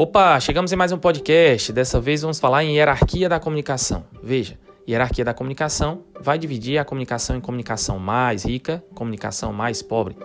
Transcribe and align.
Opa, 0.00 0.38
chegamos 0.38 0.72
em 0.72 0.76
mais 0.76 0.92
um 0.92 0.96
podcast. 0.96 1.72
Dessa 1.72 2.00
vez 2.00 2.22
vamos 2.22 2.38
falar 2.38 2.62
em 2.62 2.76
hierarquia 2.76 3.28
da 3.28 3.40
comunicação. 3.40 4.04
Veja, 4.22 4.56
hierarquia 4.88 5.24
da 5.24 5.34
comunicação 5.34 6.04
vai 6.20 6.38
dividir 6.38 6.78
a 6.78 6.84
comunicação 6.84 7.36
em 7.36 7.40
comunicação 7.40 7.98
mais 7.98 8.44
rica, 8.44 8.80
comunicação 8.94 9.52
mais 9.52 9.82
pobre. 9.82 10.16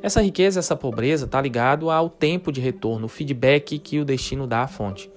Essa 0.00 0.22
riqueza, 0.22 0.60
essa 0.60 0.76
pobreza 0.76 1.24
está 1.24 1.40
ligado 1.40 1.90
ao 1.90 2.08
tempo 2.08 2.52
de 2.52 2.60
retorno, 2.60 3.06
o 3.06 3.08
feedback 3.08 3.80
que 3.80 3.98
o 3.98 4.04
destino 4.04 4.46
dá 4.46 4.62
à 4.62 4.68
fonte. 4.68 5.10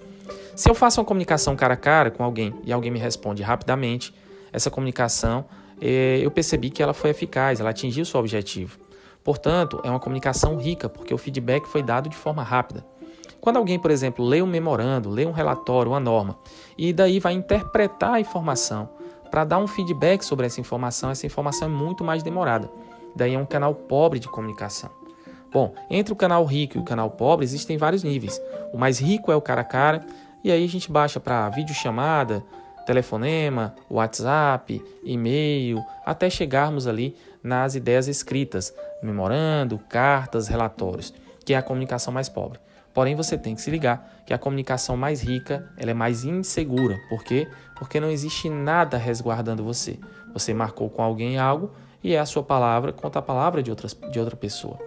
Se 0.55 0.67
eu 0.67 0.73
faço 0.73 0.99
uma 0.99 1.05
comunicação 1.05 1.55
cara 1.55 1.76
a 1.76 1.77
cara 1.77 2.09
com 2.09 2.23
alguém 2.23 2.52
e 2.66 2.73
alguém 2.73 2.89
me 2.89 2.98
responde 2.98 3.44
rapidamente, 3.44 4.12
essa 4.52 4.71
comunicação 4.71 5.45
eh, 5.80 6.20
eu 6.20 6.31
percebi 6.31 6.71
que 6.71 6.81
ela 6.81 6.95
foi 6.95 7.12
eficaz, 7.12 7.59
ela 7.59 7.70
atingiu 7.70 8.03
seu 8.03 8.20
objetivo. 8.20 8.80
Portanto, 9.23 9.80
é 9.84 9.89
uma 9.91 9.99
comunicação 9.99 10.57
rica, 10.57 10.89
porque 10.89 11.13
o 11.13 11.17
feedback 11.20 11.67
foi 11.67 11.84
dado 11.84 12.09
de 12.09 12.16
forma 12.16 12.41
rápida. 12.41 12.84
Quando 13.41 13.57
alguém, 13.57 13.79
por 13.79 13.91
exemplo, 13.91 14.25
lê 14.25 14.41
um 14.41 14.48
memorando, 14.48 15.09
lê 15.09 15.25
um 15.25 15.31
relatório, 15.31 15.91
uma 15.91 15.99
norma, 15.99 16.38
e 16.77 16.91
daí 16.91 17.20
vai 17.20 17.34
interpretar 17.34 18.13
a 18.13 18.20
informação 18.20 18.89
para 19.31 19.43
dar 19.43 19.59
um 19.59 19.67
feedback 19.67 20.23
sobre 20.23 20.45
essa 20.45 20.59
informação, 20.59 21.09
essa 21.11 21.25
informação 21.25 21.67
é 21.67 21.71
muito 21.71 22.03
mais 22.03 22.23
demorada. 22.23 22.70
Daí 23.16 23.35
é 23.35 23.39
um 23.39 23.45
canal 23.45 23.73
pobre 23.73 24.20
de 24.20 24.27
comunicação. 24.27 24.89
Bom, 25.52 25.73
entre 25.89 26.13
o 26.13 26.16
canal 26.16 26.45
rico 26.45 26.77
e 26.77 26.81
o 26.81 26.83
canal 26.83 27.09
pobre 27.09 27.44
existem 27.44 27.77
vários 27.77 28.03
níveis. 28.03 28.39
O 28.71 28.77
mais 28.77 28.99
rico 28.99 29.31
é 29.31 29.35
o 29.35 29.41
cara 29.41 29.61
a 29.61 29.63
cara, 29.63 30.05
e 30.44 30.52
aí 30.52 30.63
a 30.63 30.67
gente 30.67 30.91
baixa 30.91 31.19
para 31.19 31.49
videochamada, 31.49 32.44
telefonema, 32.85 33.75
WhatsApp, 33.89 34.83
e-mail, 35.03 35.83
até 36.05 36.30
chegarmos 36.30 36.88
ali 36.88 37.16
nas 37.44 37.75
ideias 37.75 38.08
escritas, 38.08 38.73
memorando, 39.02 39.80
cartas, 39.89 40.47
relatórios, 40.47 41.13
que 41.45 41.53
é 41.53 41.58
a 41.58 41.61
comunicação 41.61 42.13
mais 42.13 42.30
pobre. 42.30 42.59
Porém, 42.99 43.16
você 43.16 43.38
tem 43.38 43.55
que 43.55 43.61
se 43.61 43.72
ligar 43.72 44.11
que 44.25 44.33
a 44.33 44.38
comunicação 44.38 44.97
mais 44.97 45.22
rica 45.22 45.72
ela 45.78 45.92
é 45.92 45.94
mais 45.94 46.25
insegura. 46.25 47.00
Por 47.08 47.23
quê? 47.23 47.47
Porque 47.78 47.97
não 47.97 48.09
existe 48.09 48.50
nada 48.50 48.97
resguardando 48.97 49.64
você. 49.64 49.97
Você 50.33 50.53
marcou 50.53 50.89
com 50.89 51.02
alguém 51.02 51.38
algo 51.38 51.72
e 52.03 52.14
é 52.14 52.20
a 52.20 52.25
sua 52.25 52.44
palavra 52.44 52.92
contra 52.92 53.20
a 53.20 53.22
palavra 53.22 53.64
de, 53.64 53.70
outras, 53.70 53.97
de 54.11 54.20
outra 54.20 54.36
pessoa. 54.36 54.77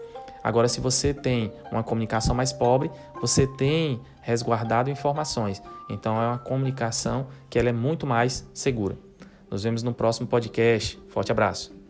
Agora, 0.45 0.69
se 0.69 0.79
você 0.79 1.15
tem 1.15 1.55
uma 1.71 1.83
comunicação 1.83 2.35
mais 2.35 2.53
pobre, 2.53 2.91
você 3.19 3.47
tem 3.47 3.99
resguardado 4.21 4.91
informações. 4.91 5.63
Então, 5.89 6.21
é 6.21 6.27
uma 6.27 6.39
comunicação 6.39 7.29
que 7.49 7.59
ela 7.59 7.71
é 7.71 7.73
muito 7.73 8.07
mais 8.07 8.47
segura. 8.53 8.95
Nos 9.51 9.63
vemos 9.63 9.83
no 9.83 9.95
próximo 9.95 10.27
podcast. 10.27 11.01
Forte 11.09 11.33
abraço. 11.33 11.82